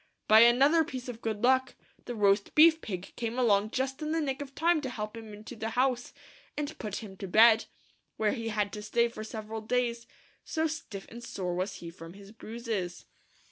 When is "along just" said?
3.37-4.01